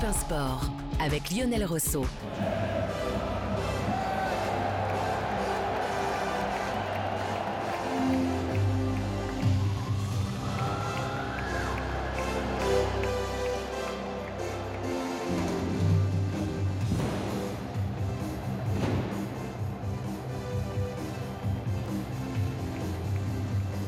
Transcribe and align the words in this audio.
Europe 0.00 0.04
1 0.04 0.12
Sport 0.12 0.70
avec 1.00 1.30
Lionel 1.30 1.64
Rousseau. 1.64 2.04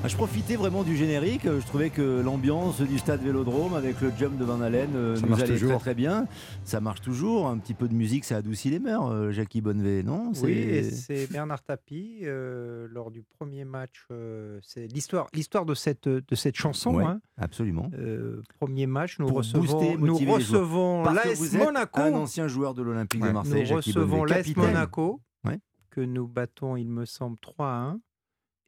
Je 0.08 0.16
profitais 0.16 0.56
vraiment 0.56 0.82
du 0.82 0.96
générique. 0.96 1.42
Je 1.44 1.64
trouvais 1.66 1.88
que 1.90 2.20
l'ambiance 2.20 2.80
du 2.80 2.98
stade 2.98 3.22
Vélodrome 3.22 3.74
avec 3.74 4.00
le 4.00 4.10
jump 4.18 4.36
de 4.36 4.44
Van 4.44 4.60
Halen 4.60 4.90
euh, 4.94 5.16
Ça 5.16 5.26
nous 5.26 5.34
allait 5.34 5.46
toujours. 5.46 5.70
très 5.72 5.78
très 5.78 5.94
bien. 5.94 6.26
Ça 6.64 6.80
marche 6.80 7.00
toujours. 7.00 7.48
Un 7.48 7.58
petit 7.58 7.72
peu 7.74 7.88
de 7.88 7.94
musique, 7.94 8.24
ça 8.24 8.36
adoucit 8.38 8.68
les 8.68 8.78
mœurs. 8.80 9.08
euh, 9.10 9.30
Jackie 9.30 9.60
Bonnevet, 9.60 10.02
non? 10.02 10.32
Oui, 10.42 10.50
et 10.52 10.82
C'est- 10.82 11.30
Bernard 11.32 11.62
Tapie 11.62 12.20
euh, 12.24 12.88
lors 12.90 13.10
du 13.10 13.22
premier 13.22 13.64
match. 13.64 14.04
euh, 14.10 14.58
c'est 14.62 14.86
l'histoire, 14.86 15.28
l'histoire 15.34 15.64
de 15.64 15.74
cette 15.74 16.08
de 16.08 16.34
cette 16.34 16.56
chanson. 16.56 16.94
Ouais, 16.96 17.04
hein. 17.04 17.20
absolument. 17.38 17.88
Euh, 17.94 18.42
premier 18.58 18.86
match, 18.86 19.18
nous 19.18 19.26
Pour 19.28 19.38
recevons, 19.38 19.60
booster, 19.64 19.96
nous 19.98 20.16
recevons 20.32 21.04
l'AS 21.04 21.52
Monaco. 21.54 22.00
un 22.00 22.12
ancien 22.14 22.48
joueur 22.48 22.74
de 22.74 22.82
l'Olympique 22.82 23.22
de. 23.22 23.30
Marseille, 23.30 23.60
Nous 23.60 23.66
Jackie 23.66 23.92
recevons 23.92 24.24
l'AS. 24.24 24.54
Monaco, 24.56 25.20
Ouais. 25.44 25.58
que 25.90 26.00
nous 26.00 26.26
battons, 26.26 26.76
il 26.76 26.88
me 26.88 27.04
semble, 27.06 27.36
3 27.40 27.66
à 27.66 27.76
1. 27.76 28.00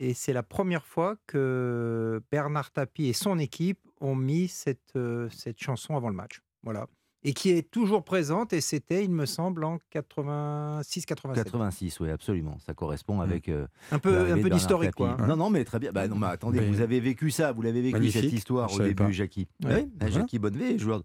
Et 0.01 0.15
c'est 0.15 0.33
la 0.33 0.43
première 0.43 0.87
fois 0.87 1.17
que 1.27 2.23
Bernard 2.33 2.73
Tapie 2.73 3.07
et 3.07 3.13
son 3.13 3.39
équipe 3.39 3.81
ont 4.01 4.17
mis 4.17 4.49
cette, 4.49 4.97
euh, 4.97 5.29
chanson 5.57 5.97
avant 5.97 6.09
le 6.09 6.17
match. 6.17 6.41
Voilà. 6.63 6.87
Et 7.27 7.33
qui 7.33 7.51
est 7.51 7.71
toujours 7.71 8.05
présente, 8.05 8.53
et 8.53 8.61
c'était, 8.61 9.03
il 9.03 9.11
me 9.11 9.25
semble, 9.25 9.65
en 9.65 9.79
86-87. 9.95 11.35
86, 11.35 12.01
oui, 12.01 12.11
absolument. 12.11 12.59
Ça 12.67 12.75
correspond 12.75 13.21
avec. 13.21 13.49
euh, 13.49 13.67
Un 13.93 13.99
peu, 13.99 14.15
un 14.31 14.37
d'historique, 14.37 14.93
quoi. 14.95 15.17
hein. 15.19 15.27
Non, 15.27 15.37
non, 15.37 15.51
mais 15.51 15.65
très 15.65 15.79
bien. 15.79 15.91
Bah, 15.93 16.07
non, 16.07 16.17
mais 16.17 16.27
attendez, 16.27 16.61
Mais- 16.61 16.69
vous 16.69 16.81
avez 16.81 17.01
vécu 17.01 17.31
ça, 17.31 17.53
vous 17.53 17.63
l'avez 17.63 17.81
vécu 17.81 17.95
Magnifique, 17.95 18.23
cette 18.25 18.33
histoire 18.33 18.69
je 18.69 18.75
au 18.77 18.83
début, 18.83 18.95
pas. 18.95 19.11
Jackie. 19.11 19.49
Ouais. 19.65 19.89
Oui. 20.03 20.13
Jackie 20.13 20.39
Bonnevet, 20.39 20.79
joueur 20.79 20.99
de 21.01 21.05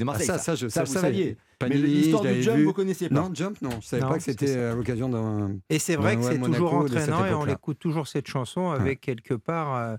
Ah, 0.00 0.04
Marseille. 0.04 0.26
ça, 0.26 0.38
ça, 0.38 0.54
je, 0.54 0.68
ça, 0.68 0.84
ça, 0.86 0.92
vous 0.92 1.00
saviez. 1.04 1.36
Mais 1.62 1.70
l'histoire 1.70 2.22
du 2.22 2.42
jump, 2.42 2.56
vu. 2.58 2.64
vous 2.64 2.72
connaissiez 2.72 3.08
pas. 3.08 3.14
Non, 3.14 3.30
Jump, 3.34 3.60
non. 3.62 3.70
Je 3.80 3.86
savais 3.86 4.02
Non, 4.02 4.08
pas 4.10 4.18
que 4.18 4.22
c'était 4.22 4.46
ça. 4.46 4.72
à 4.72 4.74
l'occasion 4.74 5.08
d'un. 5.08 5.56
Et 5.70 5.78
c'est 5.78 5.96
vrai 5.96 6.16
que 6.16 6.22
c'est 6.22 6.38
toujours 6.38 6.74
entraînant 6.74 7.24
et 7.24 7.32
on 7.34 7.46
écoute 7.46 7.78
toujours 7.78 8.06
cette 8.06 8.28
chanson 8.28 8.70
avec 8.70 9.00
quelque 9.00 9.34
part. 9.34 9.96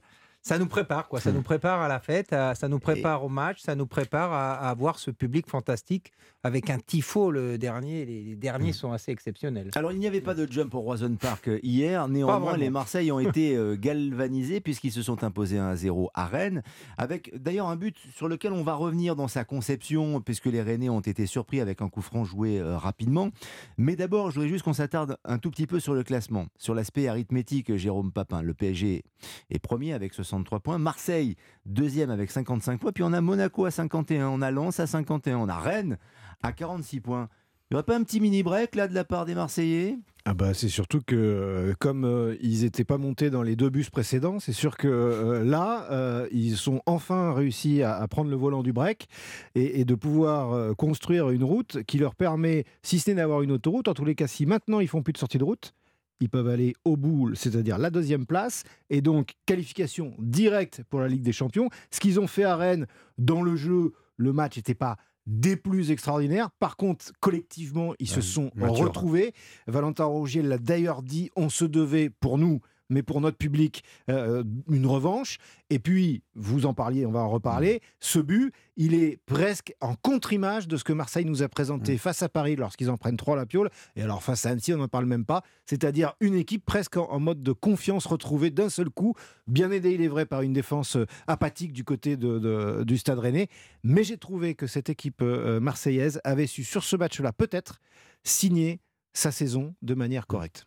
Ça 0.47 0.57
nous 0.59 0.67
prépare, 0.67 1.07
quoi. 1.07 1.19
Ça 1.19 1.31
nous 1.31 1.41
prépare 1.41 1.81
à 1.81 1.87
la 1.87 1.99
fête, 1.99 2.31
à- 2.33 2.55
ça 2.55 2.67
nous 2.67 2.79
prépare 2.79 3.23
au 3.23 3.29
match, 3.29 3.61
ça 3.61 3.75
nous 3.75 3.85
prépare 3.87 4.31
à, 4.33 4.53
à 4.53 4.69
avoir 4.69 4.97
ce 4.99 5.11
public 5.11 5.47
fantastique 5.47 6.11
avec 6.43 6.69
un 6.69 6.79
tifo 6.79 7.31
le 7.31 7.57
dernier. 7.57 8.05
Les, 8.05 8.23
les 8.23 8.35
derniers 8.35 8.71
sont 8.73 8.91
assez 8.93 9.11
exceptionnels. 9.11 9.71
Alors, 9.75 9.91
il 9.91 9.99
n'y 9.99 10.07
avait 10.07 10.21
pas 10.21 10.33
de 10.33 10.49
jump 10.49 10.73
au 10.73 10.79
Roison 10.79 11.15
Park 11.19 11.49
hier. 11.63 12.07
Néanmoins, 12.07 12.55
les 12.57 12.69
Marseilles 12.69 13.11
ont 13.11 13.19
été 13.19 13.55
euh, 13.55 13.75
galvanisés 13.75 14.61
puisqu'ils 14.61 14.91
se 14.91 15.01
sont 15.01 15.23
imposés 15.23 15.57
1-0 15.57 16.07
à 16.13 16.25
Rennes. 16.25 16.63
Avec 16.97 17.35
d'ailleurs 17.41 17.67
un 17.67 17.75
but 17.75 17.97
sur 18.15 18.27
lequel 18.27 18.53
on 18.53 18.63
va 18.63 18.75
revenir 18.75 19.15
dans 19.15 19.27
sa 19.27 19.43
conception, 19.43 20.21
puisque 20.21 20.45
les 20.45 20.61
Rennais 20.61 20.89
ont 20.89 21.01
été 21.01 21.25
surpris 21.25 21.59
avec 21.59 21.81
un 21.81 21.89
coup 21.89 22.01
franc 22.01 22.23
joué 22.23 22.59
euh, 22.59 22.77
rapidement. 22.77 23.29
Mais 23.77 23.95
d'abord, 23.95 24.29
je 24.31 24.35
voudrais 24.35 24.49
juste 24.49 24.63
qu'on 24.63 24.73
s'attarde 24.73 25.17
un 25.25 25.37
tout 25.39 25.51
petit 25.51 25.67
peu 25.67 25.79
sur 25.79 25.93
le 25.93 26.03
classement, 26.03 26.45
sur 26.57 26.73
l'aspect 26.73 27.07
arithmétique, 27.07 27.75
Jérôme 27.75 28.11
Papin. 28.11 28.41
Le 28.41 28.53
PSG 28.53 29.03
est 29.49 29.59
premier 29.59 29.93
avec 29.93 30.13
63 30.37 30.59
points. 30.59 30.77
Marseille, 30.77 31.35
deuxième 31.65 32.09
avec 32.09 32.31
55 32.31 32.79
points. 32.79 32.91
Puis 32.91 33.03
on 33.03 33.13
a 33.13 33.21
Monaco 33.21 33.65
à 33.65 33.71
51. 33.71 34.27
On 34.27 34.41
a 34.41 34.51
Lens 34.51 34.79
à 34.79 34.87
51. 34.87 35.37
On 35.37 35.49
a 35.49 35.57
Rennes 35.57 35.97
à 36.43 36.51
46 36.51 37.01
points. 37.01 37.29
Il 37.69 37.73
n'y 37.73 37.75
aurait 37.75 37.83
pas 37.83 37.97
un 37.97 38.03
petit 38.03 38.21
mini-break 38.21 38.75
là 38.75 38.87
de 38.87 38.93
la 38.93 39.03
part 39.03 39.25
des 39.25 39.35
Marseillais? 39.35 39.97
Ah 40.23 40.33
bah 40.33 40.53
c'est 40.53 40.69
surtout 40.69 41.01
que 41.05 41.15
euh, 41.15 41.73
comme 41.79 42.03
euh, 42.05 42.35
ils 42.41 42.63
n'étaient 42.63 42.83
pas 42.83 42.97
montés 42.97 43.29
dans 43.29 43.43
les 43.43 43.55
deux 43.55 43.69
bus 43.69 43.89
précédents, 43.89 44.39
c'est 44.39 44.53
sûr 44.53 44.75
que 44.75 44.87
euh, 44.87 45.43
là 45.43 46.27
ils 46.31 46.69
ont 46.69 46.81
enfin 46.85 47.33
réussi 47.33 47.81
à, 47.81 48.05
prendre 48.09 48.29
le 48.29 48.35
volant 48.35 48.61
du 48.61 48.73
break 48.73 49.07
et, 49.55 49.79
et 49.79 49.85
de 49.85 49.95
pouvoir 49.95 50.75
construire 50.75 51.29
une 51.29 51.43
route 51.43 51.83
qui 51.83 51.97
leur 51.97 52.15
permet, 52.15 52.65
si 52.83 52.99
ce 52.99 53.09
n'est 53.09 53.17
d'avoir 53.17 53.41
une 53.41 53.51
autoroute, 53.53 53.87
en 53.87 53.93
tous 53.93 54.05
les 54.05 54.15
cas 54.15 54.27
si 54.27 54.45
maintenant 54.45 54.81
ils 54.81 54.87
font 54.89 55.01
plus 55.01 55.13
de 55.13 55.17
sortie 55.17 55.37
de 55.37 55.45
route, 55.45 55.73
ils 56.19 56.29
peuvent 56.29 56.47
aller 56.47 56.73
au 56.85 56.97
bout, 56.97 57.35
c'est-à-dire 57.35 57.77
la 57.77 57.89
deuxième 57.89 58.25
place, 58.25 58.63
et 58.89 59.01
donc 59.01 59.33
qualification 59.45 60.13
directe 60.19 60.81
pour 60.89 60.99
la 60.99 61.07
Ligue 61.07 61.23
des 61.23 61.33
Champions. 61.33 61.69
Ce 61.91 61.99
qu'ils 61.99 62.19
ont 62.19 62.27
fait 62.27 62.43
à 62.43 62.55
Rennes 62.55 62.87
dans 63.17 63.41
le 63.41 63.55
jeu, 63.55 63.93
le 64.17 64.33
match 64.33 64.57
n'était 64.57 64.75
pas 64.75 64.97
des 65.25 65.57
plus 65.57 65.91
extraordinaires. 65.91 66.49
Par 66.51 66.77
contre, 66.77 67.11
collectivement, 67.19 67.93
ils 67.99 68.07
se 68.07 68.21
sont 68.21 68.49
mature. 68.55 68.85
retrouvés. 68.85 69.33
Valentin 69.67 70.05
Rougier 70.05 70.41
l'a 70.41 70.57
d'ailleurs 70.57 71.03
dit, 71.03 71.29
on 71.35 71.49
se 71.49 71.65
devait 71.65 72.09
pour 72.09 72.37
nous, 72.37 72.61
mais 72.89 73.03
pour 73.03 73.21
notre 73.21 73.37
public, 73.37 73.83
euh, 74.09 74.43
une 74.69 74.85
revanche. 74.85 75.37
Et 75.69 75.79
puis, 75.79 76.23
vous 76.35 76.65
en 76.65 76.73
parliez, 76.73 77.05
on 77.05 77.11
va 77.11 77.19
en 77.19 77.29
reparler, 77.29 77.81
ce 77.99 78.19
but, 78.19 78.53
il 78.77 78.93
est 78.93 79.17
presque 79.25 79.73
en 79.81 79.95
contre-image 79.95 80.67
de 80.67 80.77
ce 80.77 80.83
que 80.83 80.93
Marseille 80.93 81.25
nous 81.25 81.43
a 81.43 81.49
présenté 81.49 81.97
face 81.97 82.21
à 82.21 82.29
Paris 82.29 82.55
lorsqu'ils 82.55 82.89
en 82.89 82.97
prennent 82.97 83.17
trois 83.17 83.33
à 83.33 83.37
la 83.37 83.45
piole. 83.45 83.69
Et 83.95 84.01
alors 84.01 84.23
face 84.23 84.45
à 84.45 84.51
Annecy, 84.51 84.73
on 84.73 84.77
n'en 84.77 84.87
parle 84.87 85.05
même 85.05 85.25
pas. 85.25 85.43
C'est-à-dire 85.65 86.13
une 86.21 86.35
équipe 86.35 86.65
presque 86.65 86.95
en, 86.97 87.09
en 87.09 87.19
mode 87.19 87.43
de 87.43 87.51
confiance 87.51 88.05
retrouvée 88.05 88.49
d'un 88.51 88.69
seul 88.69 88.89
coup, 88.89 89.13
bien 89.47 89.71
aidée, 89.71 89.91
il 89.93 90.01
est 90.01 90.07
vrai, 90.07 90.25
par 90.25 90.41
une 90.41 90.53
défense 90.53 90.95
euh, 90.95 91.05
apathique 91.27 91.73
du 91.73 91.83
côté 91.83 92.15
de- 92.17 92.39
de- 92.39 92.83
du 92.85 92.97
Stade 92.97 93.19
Rennais. 93.19 93.47
Mais 93.83 94.03
j'ai 94.03 94.17
trouvé 94.17 94.55
que 94.55 94.67
cette 94.67 94.89
équipe 94.89 95.21
euh, 95.21 95.59
marseillaise 95.59 96.21
avait 96.23 96.47
su, 96.47 96.63
sur 96.63 96.83
ce 96.83 96.95
match-là, 96.95 97.33
peut-être, 97.33 97.79
signer 98.23 98.79
sa 99.13 99.31
saison 99.31 99.73
de 99.81 99.93
manière 99.95 100.27
correcte. 100.27 100.65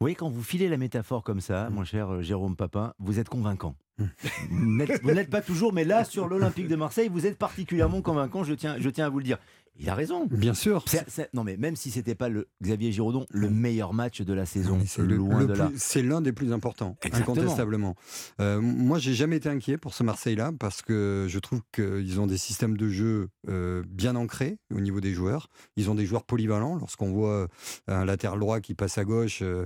Voyez, 0.00 0.14
quand 0.14 0.28
vous 0.28 0.44
filez 0.44 0.68
la 0.68 0.76
métaphore 0.76 1.24
comme 1.24 1.40
ça, 1.40 1.70
mon 1.70 1.84
cher 1.84 2.08
euh, 2.14 2.22
Jérôme 2.22 2.54
Papin, 2.54 2.94
vous 3.00 3.18
êtes 3.18 3.28
convaincant. 3.28 3.74
Vous 4.48 4.76
n'êtes 4.76 5.02
vous 5.02 5.10
n'êtes 5.10 5.28
pas 5.28 5.40
toujours, 5.40 5.72
mais 5.72 5.82
là, 5.82 6.04
sur 6.04 6.28
l'Olympique 6.28 6.68
de 6.68 6.76
Marseille, 6.76 7.08
vous 7.08 7.26
êtes 7.26 7.36
particulièrement 7.36 8.00
convaincant, 8.00 8.44
je 8.44 8.54
tiens, 8.54 8.76
je 8.78 8.88
tiens 8.90 9.06
à 9.06 9.08
vous 9.08 9.18
le 9.18 9.24
dire. 9.24 9.38
Il 9.78 9.88
a 9.88 9.94
raison. 9.94 10.26
Bien 10.26 10.54
sûr. 10.54 10.84
Non, 11.34 11.44
mais 11.44 11.56
même 11.56 11.76
si 11.76 11.90
c'était 11.90 12.14
pas 12.16 12.28
le 12.28 12.48
Xavier 12.62 12.90
Giraudon, 12.90 13.26
le 13.30 13.48
meilleur 13.48 13.94
match 13.94 14.20
de 14.22 14.32
la 14.32 14.44
saison, 14.44 14.78
C'est 14.86 15.02
loin 15.02 15.40
le 15.40 15.46
de 15.46 15.52
là. 15.54 15.70
c'est 15.76 16.02
l'un 16.02 16.20
des 16.20 16.32
plus 16.32 16.52
importants, 16.52 16.96
Exactement. 17.02 17.36
incontestablement. 17.36 17.94
Euh, 18.40 18.60
moi, 18.60 18.98
j'ai 18.98 19.14
jamais 19.14 19.36
été 19.36 19.48
inquiet 19.48 19.78
pour 19.78 19.94
ce 19.94 20.02
Marseille-là 20.02 20.50
parce 20.58 20.82
que 20.82 21.26
je 21.28 21.38
trouve 21.38 21.60
qu'ils 21.72 22.20
ont 22.20 22.26
des 22.26 22.38
systèmes 22.38 22.76
de 22.76 22.88
jeu 22.88 23.28
euh, 23.48 23.82
bien 23.88 24.16
ancrés 24.16 24.58
au 24.74 24.80
niveau 24.80 25.00
des 25.00 25.12
joueurs. 25.12 25.48
Ils 25.76 25.90
ont 25.90 25.94
des 25.94 26.06
joueurs 26.06 26.24
polyvalents. 26.24 26.76
Lorsqu'on 26.76 27.12
voit 27.12 27.30
euh, 27.30 27.46
un 27.86 28.04
latéral 28.04 28.40
droit 28.40 28.60
qui 28.60 28.74
passe 28.74 28.98
à 28.98 29.04
gauche 29.04 29.42
euh, 29.42 29.64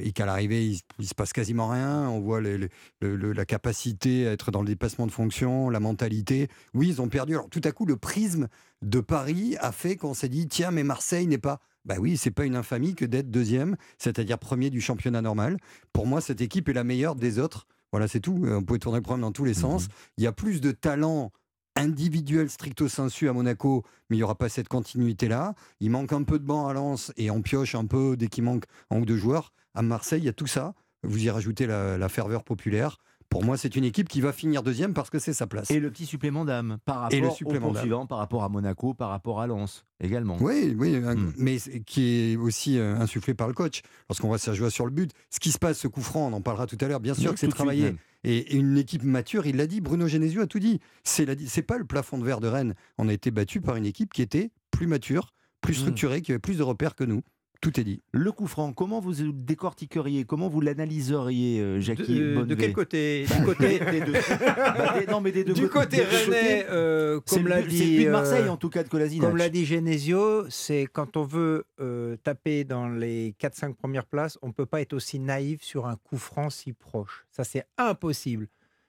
et 0.00 0.12
qu'à 0.12 0.26
l'arrivée, 0.26 0.66
il, 0.66 0.80
il 0.98 1.06
se 1.06 1.14
passe 1.14 1.32
quasiment 1.32 1.68
rien, 1.68 2.08
on 2.08 2.20
voit 2.20 2.40
les- 2.40 2.58
les- 2.58 2.68
le- 3.00 3.16
le- 3.16 3.32
la 3.32 3.44
capacité 3.44 4.26
à 4.28 4.32
être 4.32 4.50
dans 4.50 4.60
le 4.62 4.68
dépassement 4.68 5.06
de 5.06 5.10
fonction, 5.12 5.68
la 5.70 5.80
mentalité. 5.80 6.48
Oui, 6.74 6.88
ils 6.88 7.00
ont 7.02 7.08
perdu. 7.08 7.34
Alors, 7.34 7.48
tout 7.50 7.60
à 7.64 7.72
coup, 7.72 7.84
le 7.84 7.96
prisme 7.96 8.48
de 8.84 9.00
Paris 9.00 9.56
a 9.60 9.72
fait 9.72 9.96
qu'on 9.96 10.14
s'est 10.14 10.28
dit 10.28 10.46
tiens, 10.46 10.70
mais 10.70 10.84
Marseille 10.84 11.26
n'est 11.26 11.38
pas. 11.38 11.60
Bah 11.84 11.96
oui, 11.98 12.16
c'est 12.16 12.30
pas 12.30 12.44
une 12.44 12.56
infamie 12.56 12.94
que 12.94 13.04
d'être 13.04 13.30
deuxième, 13.30 13.76
c'est-à-dire 13.98 14.38
premier 14.38 14.70
du 14.70 14.80
championnat 14.80 15.20
normal. 15.20 15.58
Pour 15.92 16.06
moi, 16.06 16.20
cette 16.20 16.40
équipe 16.40 16.68
est 16.68 16.74
la 16.74 16.84
meilleure 16.84 17.14
des 17.14 17.38
autres. 17.38 17.66
Voilà, 17.92 18.08
c'est 18.08 18.20
tout. 18.20 18.44
Euh, 18.44 18.56
On 18.56 18.62
peut 18.62 18.78
tourner 18.78 18.98
le 18.98 19.02
problème 19.02 19.22
dans 19.22 19.32
tous 19.32 19.44
les 19.44 19.54
sens. 19.54 19.88
Il 20.16 20.24
y 20.24 20.26
a 20.26 20.32
plus 20.32 20.60
de 20.60 20.70
talent 20.70 21.32
individuel 21.76 22.48
stricto 22.48 22.88
sensu 22.88 23.28
à 23.28 23.32
Monaco, 23.32 23.84
mais 24.08 24.16
il 24.16 24.20
n'y 24.20 24.22
aura 24.22 24.36
pas 24.36 24.48
cette 24.48 24.68
continuité-là. 24.68 25.54
Il 25.80 25.90
manque 25.90 26.12
un 26.12 26.22
peu 26.22 26.38
de 26.38 26.44
banc 26.44 26.68
à 26.68 26.72
Lens 26.72 27.12
et 27.16 27.30
on 27.30 27.42
pioche 27.42 27.74
un 27.74 27.86
peu 27.86 28.16
dès 28.16 28.28
qu'il 28.28 28.44
manque 28.44 28.64
un 28.90 29.00
ou 29.00 29.04
deux 29.04 29.16
joueurs. 29.16 29.52
À 29.74 29.82
Marseille, 29.82 30.22
il 30.22 30.26
y 30.26 30.28
a 30.28 30.32
tout 30.32 30.46
ça. 30.46 30.74
Vous 31.02 31.24
y 31.24 31.30
rajoutez 31.30 31.66
la, 31.66 31.98
la 31.98 32.08
ferveur 32.08 32.44
populaire. 32.44 32.98
Pour 33.28 33.44
moi, 33.44 33.56
c'est 33.56 33.74
une 33.76 33.84
équipe 33.84 34.08
qui 34.08 34.20
va 34.20 34.32
finir 34.32 34.62
deuxième 34.62 34.94
parce 34.94 35.10
que 35.10 35.18
c'est 35.18 35.32
sa 35.32 35.46
place. 35.46 35.70
Et 35.70 35.80
le 35.80 35.90
petit 35.90 36.06
supplément 36.06 36.44
d'âme 36.44 36.78
par 36.84 37.08
Et 37.12 37.16
le 37.18 37.22
rapport 37.26 37.36
supplément 37.36 37.68
au 37.70 38.06
par 38.06 38.18
rapport 38.18 38.44
à 38.44 38.48
Monaco, 38.48 38.94
par 38.94 39.10
rapport 39.10 39.40
à 39.40 39.46
Lens 39.46 39.84
également. 40.00 40.36
Oui, 40.40 40.74
oui, 40.78 40.96
un- 40.96 41.14
Mm. 41.16 41.32
mais 41.38 41.56
qui 41.86 42.32
est 42.32 42.36
aussi 42.36 42.78
euh, 42.78 42.96
insufflé 42.96 43.34
par 43.34 43.48
le 43.48 43.54
coach. 43.54 43.82
Lorsqu'on 44.08 44.28
voit 44.28 44.38
Sergio 44.38 44.70
sur 44.70 44.84
le 44.84 44.92
but, 44.92 45.10
ce 45.30 45.40
qui 45.40 45.50
se 45.50 45.58
passe, 45.58 45.78
ce 45.78 45.88
coup 45.88 46.02
franc, 46.02 46.28
on 46.28 46.32
en 46.32 46.40
parlera 46.40 46.66
tout 46.66 46.78
à 46.80 46.86
l'heure. 46.88 47.00
Bien 47.00 47.14
sûr 47.14 47.30
Oui, 47.30 47.34
que 47.34 47.40
c'est 47.40 47.48
travaillé. 47.48 47.94
Et 48.26 48.56
une 48.56 48.78
équipe 48.78 49.02
mature, 49.02 49.46
il 49.46 49.56
l'a 49.56 49.66
dit, 49.66 49.80
Bruno 49.82 50.06
Genesio 50.08 50.40
a 50.42 50.46
tout 50.46 50.58
dit. 50.58 50.80
C'est 51.02 51.62
pas 51.62 51.76
le 51.76 51.84
plafond 51.84 52.16
de 52.18 52.24
verre 52.24 52.40
de 52.40 52.48
Rennes. 52.48 52.74
On 52.98 53.08
a 53.08 53.12
été 53.12 53.30
battu 53.30 53.60
par 53.60 53.76
une 53.76 53.84
équipe 53.86 54.12
qui 54.14 54.22
était 54.22 54.50
plus 54.70 54.86
mature, 54.86 55.32
plus 55.60 55.74
Mm. 55.74 55.80
structurée, 55.80 56.22
qui 56.22 56.32
avait 56.32 56.38
plus 56.38 56.56
de 56.56 56.62
repères 56.62 56.94
que 56.94 57.04
nous. 57.04 57.22
Tout 57.64 57.80
est 57.80 57.84
dit. 57.84 58.02
Le 58.12 58.30
coup 58.30 58.46
franc, 58.46 58.72
comment 58.74 59.00
vous 59.00 59.12
le 59.24 59.32
décortiqueriez? 59.32 60.24
Comment 60.24 60.48
vous 60.48 60.60
l'analyseriez, 60.60 61.60
euh, 61.60 61.80
Jackie 61.80 62.14
De, 62.20 62.36
euh, 62.36 62.44
de 62.44 62.54
quel 62.54 62.72
côté? 62.74 63.24
Du 63.24 63.44
côté, 63.44 63.78
des 63.90 64.00
deux. 64.02 64.12
Bah, 64.12 65.00
des- 65.00 65.06
non, 65.06 65.20
mais 65.22 65.32
des 65.32 65.44
deux 65.44 65.54
du 65.54 65.68
côté 65.68 65.96
des 65.96 66.02
deux 66.04 66.10
côtés. 66.10 66.30
rennais, 66.30 66.66
euh, 66.68 67.20
C'est 67.24 67.36
comme 67.36 67.48
l'a 67.48 67.62
but- 67.62 67.70
c'est 67.70 67.78
le 67.78 67.84
but 67.90 67.96
dit, 67.98 68.04
de 68.04 68.10
Marseille, 68.10 68.48
en 68.50 68.56
tout 68.58 68.68
cas, 68.68 68.82
de 68.84 68.88
Kolasinac. 68.90 69.28
comme 69.28 69.38
l'a 69.38 69.48
dit 69.48 69.64
Genesio, 69.64 70.44
c'est 70.50 70.86
quand 70.92 71.16
on 71.16 71.24
veut 71.24 71.64
euh, 71.80 72.16
taper 72.22 72.64
dans 72.64 72.88
les 72.88 73.34
4-5 73.40 73.74
premières 73.74 74.04
places, 74.06 74.38
on 74.42 74.48
ne 74.48 74.52
peut 74.52 74.66
pas 74.66 74.82
être 74.82 74.92
aussi 74.92 75.18
naïf 75.18 75.62
sur 75.62 75.86
un 75.86 75.96
coup 75.96 76.18
franc 76.18 76.50
si 76.50 76.74
proche. 76.74 77.24
Ça, 77.30 77.44
c'est 77.44 77.64
impossible. 77.78 78.48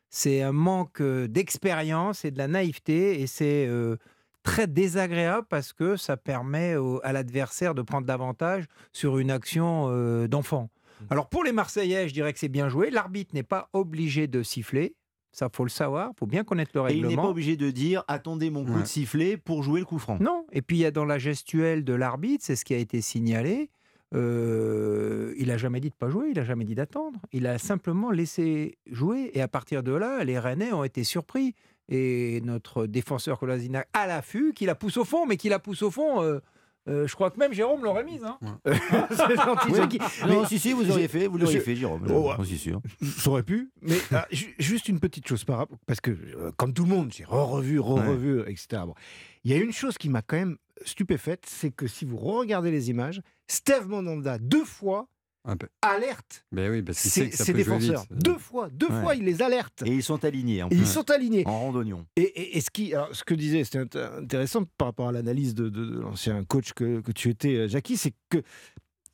C'est 0.10 0.42
un 0.42 0.52
manque 0.52 1.02
d'expérience 1.02 2.26
et 2.26 2.32
de 2.32 2.38
la 2.38 2.48
naïveté, 2.48 3.22
et 3.22 3.28
c'est 3.28 3.66
euh, 3.68 3.96
très 4.46 4.68
désagréable 4.68 5.46
parce 5.50 5.74
que 5.74 5.98
ça 5.98 6.16
permet 6.16 6.76
au- 6.78 7.02
à 7.04 7.12
l'adversaire 7.12 7.76
de 7.76 7.82
prendre 7.82 8.06
davantage 8.08 8.66
sur 8.94 9.18
une 9.18 9.32
action 9.32 9.88
euh, 9.90 10.28
d'enfant. 10.28 10.70
Mmh. 11.02 11.06
Alors 11.10 11.28
pour 11.28 11.44
les 11.44 11.52
Marseillais, 11.52 12.08
je 12.08 12.14
dirais 12.14 12.32
que 12.32 12.40
c'est 12.40 12.48
bien 12.48 12.70
joué. 12.70 12.90
L'arbitre 12.92 13.32
n'est 13.34 13.44
pas 13.44 13.68
obligé 13.74 14.28
de 14.28 14.44
siffler. 14.44 14.96
Ça, 15.34 15.50
faut 15.54 15.66
le 15.66 15.70
savoir. 15.70 16.12
faut 16.18 16.28
bien 16.28 16.46
connaître 16.46 16.72
le 16.76 16.90
Et 16.90 16.94
il 16.94 16.98
n'est 16.98 17.02
pas 17.02 17.08
règlement. 17.10 17.30
obligé 17.30 17.58
de 17.58 17.70
dire 17.72 18.06
attendez 18.08 18.50
mon 18.50 18.64
coup 18.64 18.72
Ouais. 18.76 18.82
de 18.84 18.88
sifflet 18.88 19.36
pour 19.36 19.64
jouer 19.64 19.82
le 19.82 19.86
coup 19.86 20.00
franc. 20.00 20.18
Non. 20.22 20.46
Et 20.54 20.62
puis 20.62 20.78
il 20.78 20.80
y 20.80 20.86
a 20.86 20.92
dans 20.92 21.04
la 21.04 21.18
gestuelle 21.18 21.84
de 21.84 21.94
l'arbitre, 21.94 22.46
c'est 22.46 22.56
ce 22.56 22.64
qui 22.64 22.74
a 22.74 22.78
été 22.78 23.02
signalé. 23.02 23.70
euh, 24.14 25.34
il 25.38 25.52
a 25.52 25.58
jamais 25.58 25.80
dit 25.80 25.90
de 25.90 25.96
pas 25.96 26.10
jouer, 26.10 26.30
il 26.32 26.40
a 26.40 26.44
jamais 26.46 26.64
dit 26.66 26.76
d'attendre. 26.76 27.20
Il 27.34 27.48
a 27.48 27.58
simplement 27.58 28.12
laissé 28.12 28.78
jouer. 28.90 29.32
Et 29.34 29.42
à 29.42 29.48
partir 29.48 29.84
de 29.84 29.92
là, 29.92 30.24
les 30.24 30.40
Rennais 30.40 30.72
ont 30.72 30.84
été 30.84 31.04
surpris. 31.04 31.54
Et 31.90 32.42
notre 32.44 32.88
défenseur 32.88 33.38
Colasinac 33.40 33.88
à 33.94 34.08
l'affût, 34.08 34.54
qui 34.56 34.66
la 34.66 34.76
pousse 34.76 34.98
au 34.98 35.06
fond, 35.06 35.26
mais 35.26 35.38
qui 35.38 35.50
la 35.50 35.60
pousse 35.60 35.82
au 35.84 35.92
fond. 35.92 36.22
euh, 36.24 36.40
euh, 36.88 37.08
je 37.08 37.16
crois 37.16 37.32
que 37.32 37.40
même 37.40 37.52
Jérôme 37.52 37.84
l'aurait 37.84 38.04
mise. 38.04 38.24
hein. 38.24 38.38
C'est 39.10 39.36
gentil, 39.36 39.70
Oui. 39.70 39.76
Jackie. 39.76 39.98
Non, 40.28 40.42
Mais 40.42 40.48
si, 40.48 40.60
si, 40.60 40.72
vous 40.74 40.90
auriez 40.92 41.08
fait, 41.08 41.26
vous 41.28 41.38
l'auriez 41.40 41.60
fait, 41.60 41.76
Jérôme. 41.76 42.06
Oh, 42.12 42.32
suis 42.44 42.58
sûr. 42.60 42.80
Ça 43.18 43.30
aurait 43.32 43.42
pu, 43.44 43.72
mais 43.82 43.98
ah, 44.12 44.28
ju- 44.32 44.54
juste 44.60 44.88
une 44.88 45.00
petite 45.00 45.28
chose 45.28 45.44
par 45.44 45.58
rapport, 45.58 45.80
parce 45.88 46.00
que 46.00 46.12
euh, 46.12 46.52
comme 46.58 46.74
tout 46.74 46.84
le 46.84 46.90
monde, 46.90 47.12
j'ai 47.12 47.24
re-revu, 47.24 47.80
re-revu, 47.80 48.42
etc. 48.42 48.84
Bon. 48.86 48.94
Il 49.44 49.52
y 49.52 49.56
a 49.56 49.58
une 49.58 49.72
chose 49.74 49.98
qui 49.98 50.10
m'a 50.10 50.22
quand 50.22 50.38
même 50.38 50.58
stupéfaite, 50.84 51.46
c'est 51.48 51.72
que 51.72 51.88
si 51.88 52.06
vous 52.06 52.18
regardez 52.18 52.70
les 52.70 52.90
images, 52.92 53.22
Steve 53.48 53.88
Monanda, 53.88 54.38
deux 54.38 54.66
fois, 54.66 55.08
Un 55.48 55.58
peu. 55.58 55.68
alerte 55.84 56.46
Ben 56.52 56.72
oui, 56.72 56.82
parce 56.82 56.98
ses, 56.98 57.30
que 57.30 57.38
ça 57.38 57.44
jouer 57.46 57.54
défenseurs. 57.54 58.02
vite. 58.10 58.24
Deux 58.24 58.38
fois, 58.38 58.70
deux 58.70 58.88
Ouais. 58.90 59.02
fois, 59.02 59.16
il 59.16 59.24
les 59.26 59.42
alerte. 59.42 59.84
Et 59.86 59.92
ils 59.94 60.04
sont 60.04 60.24
alignés 60.26 60.64
en 60.64 60.70
ils 60.70 60.88
sont 60.88 61.10
alignés. 61.12 61.44
En 61.46 61.60
randonnion. 61.60 62.06
Et, 62.16 62.22
et- 62.24 62.58
et 62.58 62.62
ce, 62.62 62.70
qui, 62.72 62.94
alors, 62.96 63.16
ce 63.16 63.24
que 63.24 63.34
disait, 63.36 63.64
c'était 63.64 63.80
int- 63.84 64.18
intéressant 64.24 64.64
par 64.78 64.88
rapport 64.88 65.08
à 65.10 65.12
l'analyse 65.12 65.54
de, 65.54 65.70
de- 65.70 65.86
de 65.86 66.00
l'ancien 66.00 66.44
coach 66.46 66.74
que, 66.74 67.02
que 67.02 67.12
tu 67.12 67.30
étais, 67.30 67.56
euh, 67.56 67.68
Jackie, 67.68 67.96
c'est 67.98 68.14
que, 68.30 68.42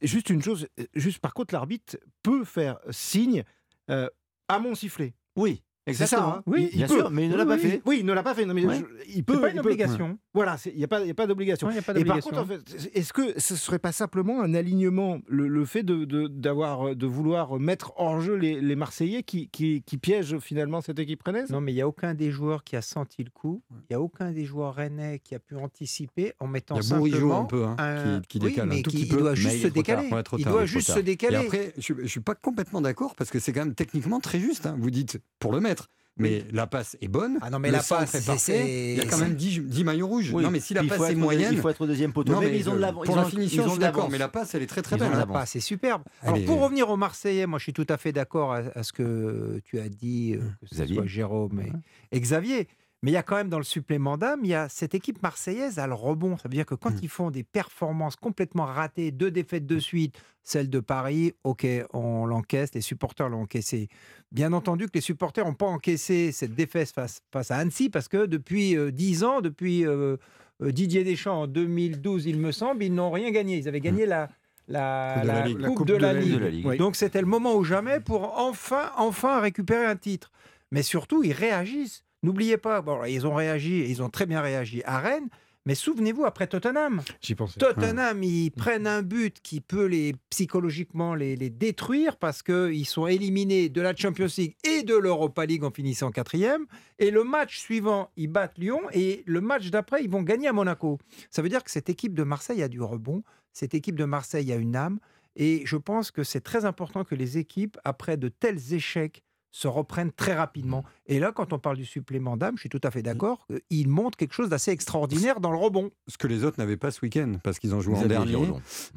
juste 0.01 0.29
une 0.29 0.41
chose, 0.41 0.67
euh, 0.79 0.85
juste 0.95 1.19
par 1.19 1.33
contre, 1.33 1.53
l'arbitre 1.53 1.97
peut 2.23 2.43
faire 2.45 2.79
signe 2.91 3.43
euh, 3.89 4.07
à 4.47 4.59
mon 4.59 4.73
sifflet. 4.73 5.13
Oui, 5.35 5.61
C'est 5.93 6.05
ça, 6.07 6.17
exactement. 6.17 6.35
hein 6.37 6.43
oui, 6.47 6.61
Il- 6.63 6.69
il 6.73 6.77
bien 6.77 6.87
peut. 6.87 6.95
sûr, 6.95 7.11
mais 7.11 7.25
il 7.25 7.29
ne 7.31 7.35
l'a 7.35 7.43
Oui, 7.43 7.47
pas 7.49 7.55
oui, 7.55 7.61
fait. 7.61 7.81
Oui, 7.85 7.97
il 7.99 8.05
ne 8.05 8.13
l'a 8.13 8.23
pas 8.23 8.33
fait. 8.35 8.45
Non, 8.45 8.53
mais 8.53 8.65
Ouais. 8.65 8.75
je- 8.79 9.11
il 9.15 9.23
peut. 9.23 9.39
Pas 9.41 9.49
il 9.49 9.55
une 9.55 9.61
peut. 9.61 9.67
obligation. 9.69 10.17
Voilà, 10.33 10.57
c'est- 10.57 10.71
il 10.71 10.77
n'y 10.77 10.83
a 10.83 10.87
pas, 10.87 11.01
il 11.01 11.07
y 11.07 11.11
a 11.11 11.13
pas 11.13 11.27
d'obligation. 11.27 11.69
Il 11.71 11.77
Et 11.77 12.05
par 12.05 12.19
contre, 12.19 12.39
en 12.39 12.45
fait, 12.45 12.89
est-ce 12.93 13.13
que 13.13 13.39
ce 13.39 13.55
serait 13.55 13.79
pas 13.79 13.91
simplement 13.91 14.41
un 14.41 14.53
alignement, 14.53 15.19
le, 15.27 15.47
le 15.47 15.65
fait 15.65 15.83
de, 15.83 16.05
de- 16.05 16.27
d'avoir, 16.27 16.95
de 16.95 17.05
vouloir 17.05 17.59
mettre 17.59 17.93
hors 17.97 18.21
jeu 18.21 18.35
les, 18.35 18.59
les 18.61 18.75
Marseillais 18.75 19.23
qui, 19.23 19.49
qui, 19.49 19.81
qui 19.83 19.97
piègent 19.97 20.39
finalement 20.39 20.81
cette 20.81 20.99
équipe 20.99 21.21
rennaise? 21.23 21.49
Non, 21.49 21.61
mais 21.61 21.71
il 21.71 21.75
n'y 21.75 21.81
a 21.81 21.87
aucun 21.87 22.13
des 22.13 22.31
joueurs 22.31 22.63
qui 22.63 22.75
a 22.75 22.81
senti 22.81 23.23
le 23.23 23.29
coup. 23.29 23.61
Il 23.71 23.77
n'y 23.91 23.95
a 23.95 24.01
aucun 24.01 24.31
des 24.31 24.45
joueurs 24.45 24.75
rennais 24.75 25.19
qui 25.23 25.35
a 25.35 25.39
pu 25.39 25.55
anticiper 25.55 26.33
en 26.39 26.47
mettant 26.47 26.75
Il 26.75 26.77
y 26.77 26.79
a 26.79 26.83
simplement 26.83 27.41
un 27.41 27.45
peu 27.45 27.65
hein, 27.65 27.75
un- 27.77 28.21
qui, 28.21 28.27
qui 28.39 28.45
oui, 28.45 28.51
décale 28.51 28.69
mais 28.69 28.79
un 28.79 28.81
tout 28.81 28.91
qui- 28.91 28.97
petit 28.97 29.05
il 29.05 29.09
peu. 29.11 29.17
doit 29.19 29.35
juste 29.35 29.55
il 29.55 29.57
se 29.61 29.63
tard. 29.67 29.71
décaler. 29.73 30.09
Il 30.37 30.45
doit 30.45 30.61
il 30.63 30.67
juste 30.67 30.91
se 30.91 30.99
décaler. 30.99 31.35
après, 31.37 31.73
je 31.77 31.93
ne 31.93 32.07
suis 32.07 32.19
pas 32.19 32.35
complètement 32.35 32.81
d'accord 32.81 33.15
parce 33.15 33.29
que 33.29 33.39
c'est 33.39 33.51
quand 33.53 33.65
même 33.65 33.75
techniquement 33.75 34.19
très 34.19 34.39
juste. 34.39 34.65
hein. 34.65 34.75
Vous 34.79 34.91
dites 34.91 35.19
pour 35.39 35.51
le 35.51 35.59
mettre, 35.59 35.80
mais 36.17 36.43
la 36.51 36.67
passe 36.67 36.97
est 37.01 37.07
bonne. 37.07 37.37
Ah 37.41 37.49
non, 37.49 37.57
mais 37.59 37.69
le 37.69 37.77
la 37.77 37.83
passe, 37.83 38.13
est 38.15 38.25
parfait. 38.25 38.91
Il 38.93 38.97
y 38.97 39.01
a 39.01 39.05
quand 39.05 39.17
même 39.17 39.33
10, 39.33 39.61
10 39.61 39.83
maillots 39.83 40.07
rouges. 40.07 40.31
Oui. 40.33 40.43
Non, 40.43 40.51
mais 40.51 40.59
si 40.59 40.73
la 40.73 40.83
passe 40.83 41.09
est 41.09 41.15
moyenne. 41.15 41.53
Il 41.53 41.59
faut 41.59 41.69
être 41.69 41.81
au 41.81 41.87
deuxième 41.87 42.13
poteau. 42.13 42.33
Non, 42.33 42.41
mais, 42.41 42.51
mais 42.51 42.59
ils 42.59 42.69
ont 42.69 42.75
de 42.75 42.79
l'avance. 42.79 43.05
pour 43.05 43.15
la 43.15 43.25
finition, 43.25 43.63
ils 43.63 43.65
je 43.65 43.69
ont 43.69 43.71
suis 43.71 43.79
de 43.79 43.83
d'accord, 43.83 44.09
mais 44.09 44.17
la 44.17 44.27
passe, 44.27 44.53
elle 44.53 44.61
est 44.61 44.67
très 44.67 44.81
très 44.81 44.97
Ils 44.97 44.99
belle. 44.99 45.07
ont 45.07 45.11
de 45.11 45.15
hein. 45.15 45.19
l'avance. 45.19 45.33
Pas, 45.37 45.45
c'est 45.45 45.59
superbe. 45.59 46.03
Alors, 46.21 46.37
est- 46.37 46.41
pour 46.45 46.59
revenir 46.61 46.89
aux 46.89 46.97
Marseillais, 46.97 47.45
moi 47.47 47.57
je 47.59 47.63
suis 47.63 47.73
tout 47.73 47.87
à 47.89 47.97
fait 47.97 48.11
d'accord 48.11 48.53
à, 48.53 48.61
à 48.75 48.83
ce 48.83 48.93
que 48.93 49.61
tu 49.65 49.79
as 49.79 49.89
dit, 49.89 50.33
euh, 50.35 50.39
que 50.61 50.67
ce 50.69 50.75
Xavier. 50.75 50.95
soit 50.97 51.05
Jérôme 51.07 51.61
et, 51.61 52.17
et 52.17 52.19
Xavier. 52.19 52.67
Mais 53.03 53.09
il 53.11 53.13
y 53.15 53.17
a 53.17 53.23
quand 53.23 53.35
même 53.35 53.49
dans 53.49 53.57
le 53.57 53.63
supplément 53.63 54.15
d'âme, 54.17 54.41
il 54.43 54.49
y 54.49 54.53
a 54.53 54.69
cette 54.69 54.93
équipe 54.93 55.23
marseillaise 55.23 55.79
a 55.79 55.87
le 55.87 55.93
rebond. 55.95 56.37
Ça 56.37 56.43
veut 56.47 56.53
dire 56.53 56.67
que 56.67 56.75
quand 56.75 56.91
Mm. 56.91 56.99
ils 57.01 57.09
font 57.09 57.31
des 57.31 57.43
performances 57.43 58.15
complètement 58.15 58.65
ratées, 58.65 59.09
deux 59.11 59.31
défaites 59.31 59.65
de 59.65 59.79
suite, 59.79 60.15
celle 60.43 60.69
de 60.69 60.79
Paris, 60.79 61.33
ok, 61.43 61.65
on 61.93 62.25
l'encaisse, 62.27 62.73
les 62.75 62.81
supporters 62.81 63.27
l'ont 63.29 63.41
encaissé. 63.41 63.89
Bien 64.31 64.53
entendu 64.53 64.85
que 64.85 64.91
les 64.95 65.01
supporters 65.01 65.45
n'ont 65.45 65.55
pas 65.55 65.65
encaissé 65.65 66.31
cette 66.31 66.53
défaite 66.53 66.91
face, 66.91 67.21
face 67.31 67.49
à 67.49 67.57
Annecy 67.57 67.89
parce 67.89 68.07
que 68.07 68.27
depuis 68.27 68.77
euh, 68.77 68.91
10 68.91 69.23
ans, 69.23 69.41
depuis 69.41 69.85
euh, 69.85 70.17
euh, 70.61 70.71
Didier 70.71 71.03
Deschamps 71.03 71.41
en 71.41 71.47
2012, 71.47 72.27
il 72.27 72.37
me 72.37 72.51
semble, 72.51 72.83
ils 72.83 72.93
n'ont 72.93 73.09
rien 73.11 73.31
gagné. 73.31 73.57
Ils 73.57 73.67
avaient 73.67 73.81
gagné 73.81 74.05
la, 74.05 74.29
la, 74.67 75.15
Coupe 75.15 75.23
de 75.23 75.27
la 75.27 75.33
la 75.33 75.47
Ligue. 75.47 75.65
Coupe, 75.75 75.87
de 75.87 75.93
la, 75.95 76.13
Ligue. 76.13 76.33
de 76.33 76.37
la 76.39 76.49
Ligue. 76.49 76.65
Oui. 76.67 76.77
Donc 76.77 76.95
c'était 76.95 77.19
le 77.21 77.27
moment 77.27 77.55
ou 77.55 77.63
jamais 77.63 77.99
pour 77.99 78.37
enfin, 78.37 78.91
enfin 78.97 79.39
récupérer 79.41 79.85
un 79.85 79.95
titre. 79.95 80.31
Mais 80.71 80.83
surtout, 80.83 81.23
ils 81.23 81.33
réagissent. 81.33 82.03
N'oubliez 82.23 82.57
pas, 82.57 82.81
bon, 82.81 83.03
ils 83.05 83.25
ont 83.25 83.33
réagi, 83.33 83.85
ils 83.89 84.01
ont 84.03 84.09
très 84.09 84.25
bien 84.25 84.41
réagi 84.41 84.83
à 84.85 84.99
Rennes, 84.99 85.29
mais 85.65 85.75
souvenez-vous, 85.75 86.25
après 86.25 86.47
Tottenham, 86.47 87.03
J'y 87.21 87.35
pensais. 87.35 87.59
Tottenham, 87.59 88.23
ils 88.23 88.49
prennent 88.49 88.87
un 88.87 89.03
but 89.03 89.41
qui 89.43 89.61
peut 89.61 89.85
les 89.85 90.15
psychologiquement 90.31 91.13
les, 91.13 91.35
les 91.35 91.51
détruire 91.51 92.17
parce 92.17 92.41
qu'ils 92.41 92.87
sont 92.87 93.05
éliminés 93.05 93.69
de 93.69 93.79
la 93.79 93.95
Champions 93.95 94.27
League 94.37 94.55
et 94.63 94.81
de 94.81 94.95
l'Europa 94.95 95.45
League 95.45 95.63
en 95.63 95.69
finissant 95.69 96.09
quatrième. 96.09 96.65
Et 96.97 97.11
le 97.11 97.23
match 97.23 97.59
suivant, 97.59 98.09
ils 98.17 98.27
battent 98.27 98.57
Lyon 98.57 98.81
et 98.91 99.23
le 99.27 99.39
match 99.39 99.69
d'après, 99.69 100.03
ils 100.03 100.09
vont 100.09 100.23
gagner 100.23 100.47
à 100.47 100.53
Monaco. 100.53 100.97
Ça 101.29 101.43
veut 101.43 101.49
dire 101.49 101.63
que 101.63 101.69
cette 101.69 101.89
équipe 101.89 102.15
de 102.15 102.23
Marseille 102.23 102.63
a 102.63 102.67
du 102.67 102.81
rebond, 102.81 103.23
cette 103.53 103.75
équipe 103.75 103.95
de 103.95 104.05
Marseille 104.05 104.51
a 104.51 104.55
une 104.55 104.75
âme. 104.75 104.99
Et 105.35 105.61
je 105.65 105.77
pense 105.77 106.09
que 106.09 106.23
c'est 106.23 106.41
très 106.41 106.65
important 106.65 107.03
que 107.03 107.13
les 107.15 107.37
équipes, 107.37 107.77
après 107.83 108.17
de 108.17 108.29
tels 108.29 108.73
échecs, 108.73 109.23
se 109.51 109.67
reprennent 109.67 110.11
très 110.11 110.33
rapidement. 110.33 110.83
Et 111.07 111.19
là, 111.19 111.31
quand 111.33 111.51
on 111.51 111.59
parle 111.59 111.75
du 111.77 111.83
supplément 111.85 112.37
d'âme, 112.37 112.55
je 112.55 112.61
suis 112.61 112.69
tout 112.69 112.79
à 112.83 112.89
fait 112.91 113.01
d'accord, 113.01 113.45
euh, 113.51 113.59
ils 113.69 113.87
montrent 113.89 114.17
quelque 114.17 114.33
chose 114.33 114.49
d'assez 114.49 114.71
extraordinaire 114.71 115.41
dans 115.41 115.51
le 115.51 115.57
rebond. 115.57 115.91
Ce 116.07 116.17
que 116.17 116.27
les 116.27 116.43
autres 116.45 116.57
n'avaient 116.59 116.77
pas 116.77 116.89
ce 116.91 117.01
week-end 117.01 117.33
parce 117.43 117.59
qu'ils 117.59 117.75
ont 117.75 117.81
joué 117.81 117.95
en 117.97 118.05
dernier. 118.05 118.37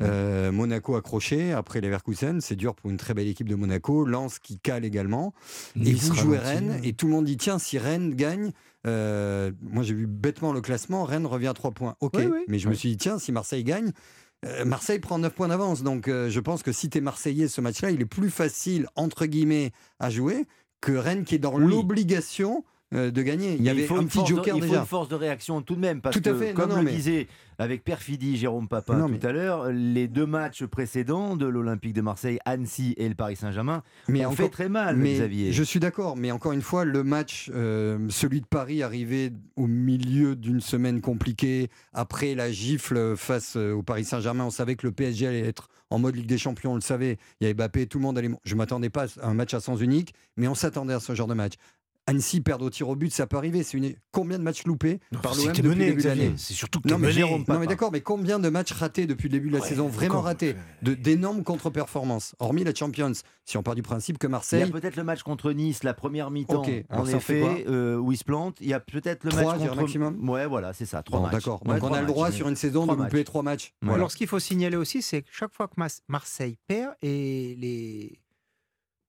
Euh, 0.01 0.53
Monaco 0.53 0.95
accroché 0.97 1.53
après 1.53 1.81
Leverkusen, 1.81 2.41
c'est 2.41 2.57
dur 2.57 2.75
pour 2.75 2.91
une 2.91 2.97
très 2.97 3.15
belle 3.15 3.29
équipe 3.29 3.49
de 3.49 3.55
Monaco. 3.55 4.05
Lens 4.05 4.39
qui 4.39 4.59
cale 4.59 4.85
également. 4.85 5.35
et 5.77 5.93
vous 5.93 6.15
jouez. 6.15 6.39
Rennes 6.39 6.79
et 6.85 6.93
tout 6.93 7.07
le 7.07 7.13
monde 7.13 7.25
dit 7.25 7.37
tiens 7.37 7.59
si 7.59 7.79
Rennes 7.79 8.15
gagne. 8.15 8.53
euh, 8.87 9.51
moi 9.63 9.83
j'ai 9.83 9.95
vu 9.95 10.07
bêtement 10.07 10.53
le 10.53 10.61
classement, 10.61 11.05
Rennes 11.05 11.27
revient 11.27 11.47
à 11.49 11.55
3 11.55 11.71
points. 11.73 11.97
Ok, 12.01 12.15
Oui, 12.17 12.27
oui. 12.27 12.41
mais 12.49 12.59
je 12.59 12.69
me 12.69 12.75
suis 12.75 12.91
dit 12.91 12.97
tiens 12.97 13.19
si 13.19 13.33
Marseille 13.33 13.65
gagne. 13.65 13.93
Euh, 14.45 14.65
Marseille 14.65 14.99
prend 14.99 15.19
9 15.19 15.33
points 15.35 15.49
d'avance, 15.49 15.83
donc 15.83 16.09
euh, 16.09 16.29
je 16.31 16.41
pense 16.41 16.63
que 16.63 16.73
si 16.73 16.91
tu 16.91 16.99
es 16.99 17.01
Marseillais, 17.01 17.49
ce 17.49 17.61
match-là, 17.61 17.91
il 17.91 18.01
est 18.01 18.07
plus 18.07 18.31
facile, 18.31 18.87
entre 18.97 19.27
guillemets, 19.27 19.73
à 19.99 20.11
jouer 20.11 20.47
que 20.81 20.93
Rennes 20.93 21.25
qui 21.25 21.37
est 21.37 21.39
dans 21.39 21.55
Oui. 21.55 21.65
l'obligation 21.67 22.65
de 22.95 23.23
gagner. 23.23 23.55
Il 23.55 23.61
y 23.61 23.65
Mais 23.65 23.71
avait 23.71 23.83
faut 23.87 23.97
un 23.97 24.03
une 24.03 24.07
petit 24.09 24.19
force 24.19 24.31
de- 24.31 24.37
joker 24.37 24.57
il 24.57 24.63
faut 24.63 24.75
une 24.75 24.87
force 24.87 25.09
de 25.09 25.15
réaction 25.15 25.63
tout 25.63 25.75
de 25.75 25.81
même, 25.81 26.01
parce 26.01 26.15
Tout 26.17 26.29
à 26.29 26.33
que, 26.33 26.39
fait, 26.39 26.49
non, 26.53 26.61
comme 26.61 26.71
non, 26.71 26.77
le 26.79 26.83
mais- 26.85 26.93
disait 26.93 27.27
avec 27.59 27.85
perfidie 27.85 28.37
Jérôme 28.37 28.67
Papin 28.69 28.97
Non, 28.97 29.07
tout 29.07 29.13
mais- 29.13 29.27
à 29.27 29.33
l'heure, 29.33 29.71
les 29.71 30.09
deux 30.09 30.27
matchs 30.27 30.65
précédents 30.65 31.37
de 31.37 31.47
l'Olympique 31.47 31.93
de 31.93 32.01
Marseille, 32.01 32.39
Annecy 32.45 32.95
et 32.97 33.09
le 33.09 33.15
Paris 33.15 33.37
Saint-Germain, 33.37 33.83
Mais 34.09 34.21
ont 34.27 34.31
encore- 34.31 34.37
fait 34.37 34.49
très 34.49 34.69
mal, 34.69 34.97
Mais 34.97 35.15
Xavier. 35.15 35.53
je 35.53 35.63
suis 35.63 35.79
d'accord, 35.81 36.17
mais 36.17 36.31
encore 36.33 36.53
une 36.53 36.63
fois, 36.63 36.85
le 36.85 37.05
match, 37.05 37.51
euh, 37.55 37.99
celui 38.09 38.41
de 38.41 38.47
Paris, 38.47 38.83
arrivé 38.83 39.33
au 39.57 39.67
milieu 39.67 40.35
d'une 40.37 40.61
semaine 40.61 41.01
compliquée, 41.01 41.69
après 41.93 42.35
la 42.35 42.51
gifle 42.51 43.17
face 43.17 43.55
euh, 43.57 43.73
au 43.73 43.83
Paris 43.83 44.05
Saint-Germain, 44.05 44.45
on 44.45 44.51
savait 44.51 44.75
que 44.75 44.87
le 44.87 44.93
PSG 44.93 45.27
allait 45.27 45.41
être 45.47 45.69
en 45.91 45.99
mode 46.01 46.17
Ligue 46.17 46.27
des 46.27 46.39
Champions, 46.39 46.73
on 46.73 46.77
le 46.77 46.81
savait. 46.81 47.19
Il 47.41 47.45
y 47.45 47.47
avait 47.47 47.55
Mbappé, 47.55 47.87
tout 47.87 47.99
le 47.99 48.03
monde 48.03 48.19
allait. 48.19 48.31
Je 48.45 48.55
m'attendais 48.57 48.91
pas 48.91 49.05
à 49.21 49.29
un 49.29 49.35
match 49.35 49.55
à 49.55 49.61
sens 49.61 49.81
unique, 49.81 50.13
mais 50.37 50.49
on 50.49 50.55
s'attendait 50.57 50.95
à 50.95 50.99
ce 50.99 51.15
genre 51.15 51.29
de 51.29 51.35
match. 51.35 51.53
Annecy 52.07 52.43
perdre 52.43 52.67
au 52.67 52.71
tir 52.71 52.87
au 52.91 52.97
but, 52.97 53.11
ça 53.11 53.27
peut 53.27 53.39
arriver. 53.39 53.63
C'est 53.63 53.79
une... 53.79 53.95
combien 54.13 54.39
de 54.39 54.43
matchs 54.43 54.65
loupés 54.67 55.01
Non, 55.11 55.21
par 55.21 55.35
l'OM 55.35 55.47
depuis 55.47 55.63
mené, 55.63 55.75
le 55.87 55.91
début 55.93 56.03
de 56.03 56.09
l'année 56.09 56.35
C'est 56.37 56.53
surtout 56.53 56.81
que 56.83 56.89
non 56.89 56.97
mais, 56.99 57.07
mené. 57.07 57.13
Jérôme 57.15 57.45
non, 57.49 57.59
mais 57.59 57.67
d'accord, 57.67 57.91
mais 57.93 58.03
combien 58.03 58.39
de 58.39 58.49
matchs 58.51 58.73
ratés 58.73 59.07
depuis 59.07 59.29
le 59.29 59.33
début 59.33 59.49
de 59.49 59.55
la 59.55 59.61
Ouais, 59.63 59.69
saison 59.69 59.89
Vraiment 59.89 60.21
ratés 60.21 60.55
de- 60.83 60.93
D'énormes 60.93 61.43
contre-performances, 61.45 62.35
hormis 62.39 62.63
la 62.63 62.75
Champions. 62.75 63.13
Si 63.47 63.57
on 63.57 63.63
part 63.63 63.75
du 63.75 63.83
principe 63.83 64.19
que 64.19 64.27
Il 64.27 64.31
y 64.31 64.33
a 64.33 64.37
Marseille, 64.37 64.71
peut-être 64.71 64.97
le 64.97 65.05
match 65.05 65.23
contre 65.23 65.53
Nice, 65.53 65.83
la 65.83 65.95
première 65.95 66.31
mi-temps, 66.31 66.61
Ok, 66.63 66.71
en 66.91 67.07
effet, 67.07 67.65
euh, 67.69 67.97
où 67.97 68.13
il 68.13 68.19
se 68.19 68.25
plante. 68.25 68.59
Il 68.61 68.69
y 68.69 68.75
a 68.75 68.81
peut-être 68.81 69.25
le 69.25 69.31
Trois, 69.31 69.43
match 69.45 69.53
je 69.55 69.57
dirais, 69.59 69.69
contre... 69.71 69.83
maximum 69.83 70.29
Ouais, 70.29 70.47
voilà, 70.47 70.73
c'est 70.75 70.87
ça, 70.87 71.03
trois 71.03 71.19
Bon, 71.21 71.25
matchs. 71.25 71.33
d'accord. 71.35 71.63
Ouais, 71.67 71.79
Donc 71.81 71.91
on 71.91 71.95
a 71.95 72.01
le 72.03 72.07
droit 72.07 72.31
sur 72.33 72.49
une 72.49 72.57
saison 72.57 72.87
de 72.87 72.95
louper 72.95 73.25
trois 73.25 73.43
matchs. 73.43 73.73
Voilà. 73.81 73.97
Alors, 73.97 74.11
ce 74.11 74.17
qu'il 74.17 74.27
faut 74.29 74.39
signaler 74.39 74.77
aussi, 74.77 75.01
c'est 75.01 75.23
que 75.23 75.29
chaque 75.33 75.55
fois 75.55 75.69
que 75.69 75.75
Marseille 76.09 76.59
perd, 76.67 76.95
et 77.03 77.55
les, 77.59 78.21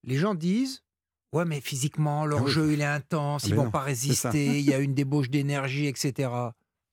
les 0.06 0.16
gens 0.16 0.34
disent 0.34 0.82
Ouais, 1.36 1.46
mais 1.46 1.60
physiquement, 1.62 2.26
leur 2.26 2.40
Ah 2.40 2.44
oui. 2.44 2.52
jeu, 2.52 2.72
il 2.74 2.82
est 2.82 2.86
intense, 2.86 3.44
Ah 3.44 3.48
ils 3.48 3.52
ben 3.52 3.58
vont 3.58 3.64
non, 3.66 3.72
pas 3.72 3.82
résister, 3.82 4.58
il 4.60 4.66
y 4.66 4.74
a 4.74 4.80
une 4.80 4.94
débauche 4.94 5.30
d'énergie, 5.30 5.86
etc. 5.88 6.30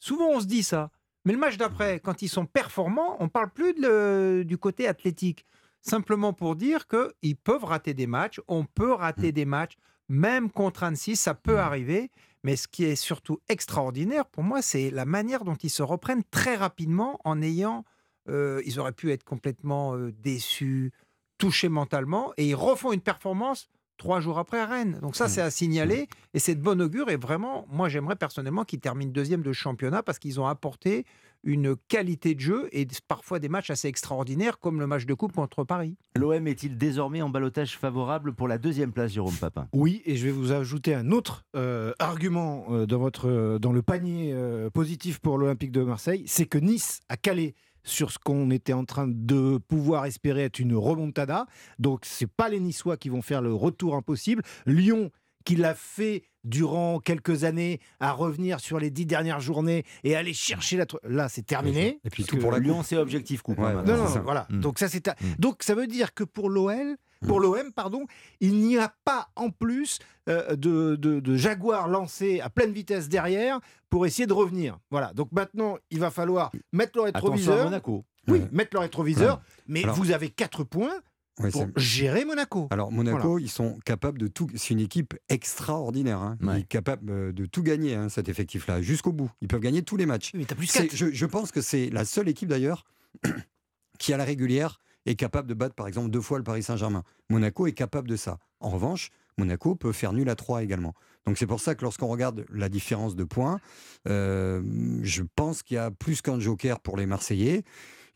Souvent, 0.00 0.28
on 0.30 0.40
se 0.40 0.46
dit 0.46 0.62
ça. 0.64 0.90
Mais 1.24 1.32
le 1.32 1.38
match 1.38 1.56
d'après, 1.56 2.00
quand 2.00 2.22
ils 2.22 2.28
sont 2.28 2.46
performants, 2.46 3.16
on 3.20 3.28
parle 3.28 3.50
plus 3.50 3.72
de 3.74 3.80
le- 3.82 4.44
du 4.44 4.58
côté 4.58 4.88
athlétique. 4.88 5.46
Simplement 5.80 6.32
pour 6.32 6.56
dire 6.56 6.86
qu'ils 6.88 7.36
peuvent 7.36 7.64
rater 7.64 7.94
des 7.94 8.06
matchs, 8.08 8.40
on 8.48 8.64
peut 8.64 8.92
rater 8.92 9.28
Mm. 9.28 9.32
des 9.32 9.44
matchs, 9.44 9.76
même 10.08 10.50
contre 10.50 10.82
Annecy, 10.82 11.14
ça 11.16 11.34
peut 11.34 11.58
arriver. 11.60 12.10
Mais 12.44 12.56
ce 12.56 12.66
qui 12.66 12.82
est 12.84 12.96
surtout 12.96 13.38
extraordinaire 13.48 14.26
pour 14.26 14.42
moi, 14.42 14.62
c'est 14.62 14.90
la 14.90 15.04
manière 15.04 15.44
dont 15.44 15.54
ils 15.54 15.70
se 15.70 15.82
reprennent 15.84 16.24
très 16.30 16.56
rapidement 16.56 17.20
en 17.24 17.40
ayant. 17.42 17.84
euh, 18.28 18.62
ils 18.64 18.78
auraient 18.78 18.92
pu 18.92 19.10
être 19.10 19.24
complètement 19.24 19.96
euh, 19.96 20.12
déçus, 20.12 20.92
touchés 21.38 21.68
mentalement, 21.68 22.32
et 22.36 22.46
ils 22.48 22.54
refont 22.54 22.92
une 22.92 23.00
performance 23.00 23.68
trois 24.02 24.18
jours 24.20 24.38
après 24.40 24.58
à 24.58 24.66
Rennes. 24.66 24.98
Donc 25.00 25.14
ça, 25.14 25.26
Mm. 25.26 25.28
c'est 25.28 25.40
à 25.42 25.50
signaler 25.50 26.08
et 26.34 26.40
c'est 26.40 26.56
de 26.56 26.60
bon 26.60 26.80
augure. 26.82 27.08
Et 27.08 27.16
vraiment, 27.16 27.66
moi, 27.70 27.88
j'aimerais 27.88 28.16
personnellement 28.16 28.64
qu'ils 28.64 28.80
terminent 28.80 29.12
deuxième 29.12 29.42
de 29.42 29.52
championnat 29.52 30.02
parce 30.02 30.18
qu'ils 30.18 30.40
ont 30.40 30.46
apporté 30.48 31.06
une 31.44 31.76
qualité 31.88 32.34
de 32.34 32.40
jeu 32.40 32.68
et 32.72 32.86
parfois 33.08 33.38
des 33.38 33.48
matchs 33.48 33.70
assez 33.70 33.86
extraordinaires 33.88 34.58
comme 34.58 34.80
le 34.80 34.86
match 34.88 35.06
de 35.06 35.14
coupe 35.14 35.32
contre 35.32 35.62
Paris. 35.64 35.96
L'OM 36.16 36.46
est-il 36.48 36.76
désormais 36.78 37.22
en 37.22 37.28
balotage 37.30 37.76
favorable 37.78 38.32
pour 38.32 38.46
la 38.48 38.58
deuxième 38.58 38.92
place, 38.92 39.12
Jérôme 39.12 39.34
Papin? 39.34 39.68
Oui, 39.72 40.02
et 40.04 40.16
je 40.16 40.24
vais 40.26 40.30
vous 40.32 40.50
ajouter 40.52 40.94
un 40.94 41.10
autre 41.12 41.44
euh, 41.56 41.92
argument 42.00 42.64
euh, 42.70 42.86
dans, 42.86 42.98
votre, 42.98 43.28
euh, 43.28 43.58
dans 43.60 43.72
le 43.72 43.82
panier 43.82 44.32
euh, 44.32 44.68
positif 44.70 45.18
pour 45.20 45.38
l'Olympique 45.38 45.72
de 45.72 45.82
Marseille, 45.82 46.22
c'est 46.26 46.46
que 46.46 46.58
Nice 46.58 47.00
a 47.08 47.16
calé 47.16 47.54
sur 47.84 48.10
ce 48.10 48.18
qu'on 48.18 48.50
était 48.50 48.72
en 48.72 48.84
train 48.84 49.08
de 49.08 49.58
pouvoir 49.58 50.06
espérer 50.06 50.44
être 50.44 50.58
une 50.58 50.74
remontada. 50.74 51.46
Donc, 51.78 52.04
ce 52.04 52.24
pas 52.24 52.48
les 52.48 52.60
Niçois 52.60 52.96
qui 52.96 53.08
vont 53.08 53.22
faire 53.22 53.42
le 53.42 53.52
retour 53.52 53.94
impossible. 53.96 54.42
Lyon, 54.66 55.10
qui 55.44 55.56
l'a 55.56 55.74
fait 55.74 56.22
durant 56.44 56.98
quelques 57.00 57.44
années, 57.44 57.80
à 58.00 58.12
revenir 58.12 58.60
sur 58.60 58.78
les 58.78 58.90
dix 58.90 59.06
dernières 59.06 59.40
journées 59.40 59.84
et 60.04 60.14
aller 60.16 60.32
chercher 60.34 60.76
la... 60.76 60.86
tro- 60.86 61.00
Là, 61.04 61.28
c'est 61.28 61.44
terminé. 61.46 61.98
Et 62.04 62.10
puis 62.10 62.24
tout 62.24 62.36
pour 62.36 62.52
la 62.52 62.58
Lyon, 62.58 62.82
c'est 62.82 62.96
objectif 62.96 63.42
coupe. 63.42 63.58
hein, 63.58 63.76
Ouais, 63.76 63.82
non, 63.84 63.96
non, 63.96 64.06
c'est 64.06 64.14
ça. 64.14 64.20
voilà. 64.20 64.46
Mm. 64.50 64.60
Donc 64.60 64.78
ça 64.78 64.88
c'est 64.88 65.06
Mm. 65.08 65.34
donc 65.38 65.62
ça 65.64 65.74
veut 65.74 65.86
dire 65.88 66.14
que 66.14 66.22
pour 66.24 66.48
l'OL, 66.48 66.96
pour 67.26 67.40
l'OM 67.40 67.72
pardon, 67.74 68.06
il 68.40 68.54
n'y 68.58 68.78
a 68.78 68.92
pas 69.04 69.28
en 69.36 69.50
plus 69.50 69.98
euh, 70.28 70.56
de, 70.56 70.96
de, 70.96 71.20
de 71.20 71.36
Jaguar 71.36 71.88
lancé 71.88 72.40
à 72.40 72.50
pleine 72.50 72.72
vitesse 72.72 73.08
derrière 73.08 73.60
pour 73.90 74.06
essayer 74.06 74.26
de 74.26 74.32
revenir. 74.32 74.78
Voilà. 74.90 75.12
Donc 75.14 75.30
maintenant, 75.32 75.78
il 75.90 75.98
va 76.00 76.10
falloir 76.10 76.50
mettre 76.72 76.98
le 76.98 77.06
Attention 77.06 77.26
à 77.28 77.30
rétroviseur. 77.32 77.64
Monaco. 77.64 78.04
Oui, 78.28 78.38
Ouais. 78.38 78.48
mettre 78.52 78.70
le 78.74 78.78
rétroviseur. 78.80 79.36
Ouais. 79.36 79.42
Mais 79.68 79.82
Alors- 79.84 79.96
vous 79.96 80.10
avez 80.12 80.28
quatre 80.28 80.64
points 80.64 80.92
Ouais, 81.40 81.50
pour 81.50 81.66
gérer 81.76 82.26
Monaco. 82.26 82.68
Alors 82.70 82.92
Monaco, 82.92 83.38
ils 83.38 83.48
sont 83.48 83.78
capables 83.86 84.18
de 84.18 84.26
tout. 84.28 84.48
C'est 84.54 84.74
une 84.74 84.80
équipe 84.80 85.14
extraordinaire. 85.30 86.18
Hein. 86.20 86.36
Ouais. 86.42 86.56
Ils 86.56 86.60
sont 86.60 86.66
capables 86.68 87.10
euh, 87.10 87.32
de 87.32 87.46
tout 87.46 87.62
gagner 87.62 87.94
hein, 87.94 88.10
cet 88.10 88.28
effectif-là 88.28 88.82
jusqu'au 88.82 89.12
bout. 89.12 89.30
Ils 89.40 89.48
peuvent 89.48 89.60
gagner 89.60 89.82
tous 89.82 89.96
les 89.96 90.04
matchs. 90.04 90.32
Mais 90.34 90.44
t'as 90.44 90.54
plus. 90.54 90.70
Je, 90.92 91.10
je 91.10 91.26
pense 91.26 91.50
que 91.50 91.62
c'est 91.62 91.88
la 91.88 92.04
seule 92.04 92.28
équipe 92.28 92.50
d'ailleurs 92.50 92.84
qui 93.98 94.12
à 94.12 94.18
la 94.18 94.24
régulière 94.24 94.78
est 95.06 95.14
capable 95.14 95.48
de 95.48 95.54
battre 95.54 95.74
par 95.74 95.88
exemple 95.88 96.10
deux 96.10 96.20
fois 96.20 96.38
le 96.38 96.44
Paris 96.44 96.62
Saint-Germain. 96.62 97.02
Monaco 97.30 97.66
est 97.66 97.72
capable 97.72 98.08
de 98.08 98.16
ça. 98.16 98.38
En 98.60 98.70
revanche, 98.70 99.10
Monaco 99.38 99.74
peut 99.74 99.92
faire 99.92 100.12
nul 100.12 100.28
à 100.28 100.36
3 100.36 100.62
également. 100.62 100.94
Donc 101.26 101.38
c'est 101.38 101.46
pour 101.46 101.60
ça 101.60 101.74
que 101.74 101.82
lorsqu'on 101.82 102.08
regarde 102.08 102.44
la 102.52 102.68
différence 102.68 103.16
de 103.16 103.24
points, 103.24 103.60
euh, 104.08 104.62
je 105.02 105.22
pense 105.36 105.62
qu'il 105.62 105.76
y 105.76 105.78
a 105.78 105.90
plus 105.90 106.22
qu'un 106.22 106.40
joker 106.40 106.80
pour 106.80 106.96
les 106.96 107.06
Marseillais. 107.06 107.64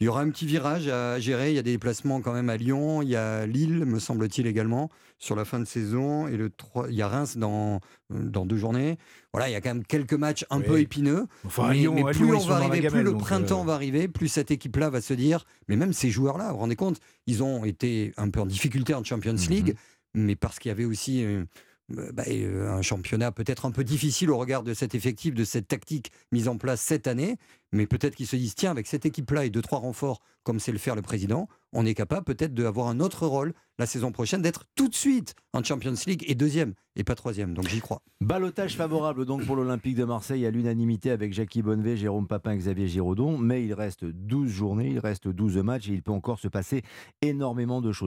Il 0.00 0.04
y 0.04 0.08
aura 0.08 0.20
un 0.20 0.28
petit 0.28 0.44
virage 0.44 0.88
à 0.88 1.18
gérer. 1.18 1.50
Il 1.52 1.56
y 1.56 1.58
a 1.58 1.62
des 1.62 1.70
déplacements 1.72 2.20
quand 2.20 2.34
même 2.34 2.50
à 2.50 2.56
Lyon. 2.58 3.00
Il 3.00 3.08
y 3.08 3.16
a 3.16 3.46
Lille, 3.46 3.84
me 3.86 3.98
semble-t-il 3.98 4.46
également, 4.46 4.90
sur 5.18 5.36
la 5.36 5.46
fin 5.46 5.58
de 5.58 5.64
saison. 5.64 6.28
Et 6.28 6.36
le 6.36 6.50
3, 6.50 6.88
il 6.90 6.96
y 6.96 7.00
a 7.02 7.08
Reims 7.08 7.38
dans, 7.38 7.80
dans 8.10 8.44
deux 8.44 8.58
journées. 8.58 8.98
Voilà, 9.32 9.48
il 9.48 9.52
y 9.52 9.54
a 9.54 9.60
quand 9.62 9.70
même 9.74 9.84
quelques 9.84 10.12
matchs 10.12 10.44
un 10.50 10.58
Oui. 10.58 10.64
peu 10.66 10.80
épineux. 10.80 11.26
Enfin, 11.46 11.68
Mais- 11.68 11.74
Lyon, 11.76 11.94
mais 11.94 12.02
à 12.02 12.06
plus 12.12 12.26
Lyon, 12.26 12.38
on 12.42 12.46
va 12.46 12.56
arriver, 12.56 12.88
plus 12.88 13.02
le 13.02 13.12
donc, 13.12 13.20
printemps 13.20 13.62
euh, 13.62 13.66
va 13.66 13.72
arriver, 13.74 14.06
plus 14.08 14.28
cette 14.28 14.50
équipe-là 14.50 14.90
va 14.90 15.00
se 15.00 15.14
dire. 15.14 15.46
Mais 15.68 15.76
même 15.76 15.94
ces 15.94 16.10
joueurs-là, 16.10 16.48
vous 16.48 16.52
vous 16.54 16.58
rendez 16.58 16.76
compte, 16.76 17.00
ils 17.26 17.42
ont 17.42 17.64
été 17.64 18.12
un 18.18 18.28
peu 18.28 18.40
en 18.40 18.46
difficulté 18.46 18.92
en 18.92 19.02
Champions 19.02 19.32
Mhm. 19.32 19.48
League, 19.48 19.76
mais 20.14 20.36
parce 20.36 20.58
qu'il 20.58 20.68
y 20.68 20.72
avait 20.72 20.84
aussi 20.84 21.24
euh, 21.24 21.28
euh, 21.28 21.44
bah, 21.88 22.24
euh, 22.28 22.68
un 22.68 22.82
championnat 22.82 23.30
peut-être 23.30 23.64
un 23.64 23.70
peu 23.70 23.84
difficile 23.84 24.30
au 24.30 24.38
regard 24.38 24.62
de 24.62 24.74
cet 24.74 24.94
effectif, 24.94 25.34
de 25.34 25.44
cette 25.44 25.68
tactique 25.68 26.10
mise 26.32 26.48
en 26.48 26.58
place 26.58 26.80
cette 26.80 27.06
année. 27.06 27.36
Mais 27.72 27.86
peut-être 27.86 28.16
qu'ils 28.16 28.26
se 28.26 28.36
disent 28.36 28.54
tiens, 28.54 28.70
avec 28.70 28.86
cette 28.86 29.06
équipe-là 29.06 29.44
et 29.44 29.50
deux 29.50 29.62
trois 29.62 29.78
renforts, 29.78 30.20
comme 30.42 30.60
c'est 30.60 30.72
le 30.72 30.78
faire 30.78 30.96
le 30.96 31.02
président, 31.02 31.48
on 31.72 31.84
est 31.84 31.94
capable 31.94 32.24
peut-être 32.24 32.54
d'avoir 32.54 32.88
un 32.88 33.00
autre 33.00 33.26
rôle 33.26 33.52
la 33.78 33.86
saison 33.86 34.10
prochaine, 34.10 34.40
d'être 34.40 34.64
tout 34.74 34.88
de 34.88 34.94
suite 34.94 35.34
en 35.52 35.62
Champions 35.62 35.94
League 36.06 36.24
et 36.26 36.34
deuxième 36.34 36.72
et 36.96 37.04
pas 37.04 37.14
troisième. 37.14 37.52
Donc 37.52 37.68
j'y 37.68 37.80
crois. 37.80 38.00
Balotage 38.22 38.76
favorable 38.76 39.26
donc 39.26 39.44
pour 39.44 39.54
l'Olympique 39.56 39.96
de 39.96 40.04
Marseille 40.04 40.46
à 40.46 40.50
l'unanimité 40.50 41.10
avec 41.10 41.34
Jackie 41.34 41.60
Bonnevet, 41.60 41.96
Jérôme 41.96 42.26
Papin, 42.26 42.56
Xavier 42.56 42.88
Giraudon. 42.88 43.36
Mais 43.36 43.64
il 43.64 43.74
reste 43.74 44.06
12 44.06 44.48
journées, 44.48 44.90
il 44.90 44.98
reste 44.98 45.28
12 45.28 45.58
matchs 45.58 45.88
et 45.88 45.92
il 45.92 46.02
peut 46.02 46.12
encore 46.12 46.38
se 46.38 46.48
passer 46.48 46.82
énormément 47.20 47.82
de 47.82 47.92
choses. 47.92 48.04